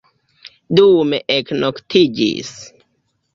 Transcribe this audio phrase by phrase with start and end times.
[0.79, 2.51] Dume eknoktiĝis.